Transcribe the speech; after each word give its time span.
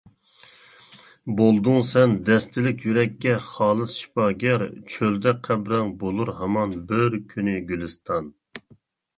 بولدۇڭ 1.41 1.75
سەن 1.89 2.15
دەستىلىك 2.29 2.81
يۈرەككە 2.87 3.35
خالىس 3.49 3.93
شىپاگەر، 3.99 4.65
چۆلدە 4.95 5.35
قەبرەڭ 5.49 5.95
بولۇر 6.05 6.35
ھامان 6.41 6.75
بىر 6.93 7.21
كۈنى 7.35 7.55
گۈلىستان. 7.71 8.37